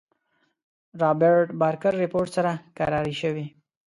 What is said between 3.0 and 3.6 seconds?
شوې.